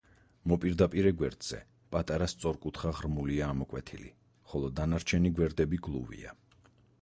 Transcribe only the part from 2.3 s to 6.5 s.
სწორკუთხა ღრმულია ამოკვეთილი, ხოლო დანარჩენი გვერდები გლუვია.